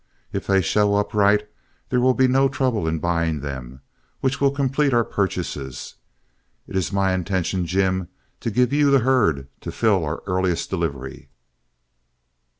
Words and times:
If 0.33 0.47
they 0.47 0.63
show 0.63 0.95
up 0.95 1.13
right, 1.13 1.47
there 1.89 2.01
will 2.01 2.15
be 2.15 2.27
no 2.27 2.49
trouble 2.49 2.87
in 2.87 2.97
buying 2.97 3.41
them, 3.41 3.81
which 4.19 4.41
will 4.41 4.49
complete 4.49 4.95
our 4.95 5.03
purchases. 5.03 5.93
It 6.65 6.75
is 6.75 6.91
my 6.91 7.13
intention, 7.13 7.67
Jim, 7.67 8.07
to 8.39 8.49
give 8.49 8.73
you 8.73 8.89
the 8.89 9.01
herd 9.01 9.47
to 9.61 9.71
fill 9.71 10.03
our 10.03 10.23
earliest 10.25 10.71
delivery. 10.71 11.29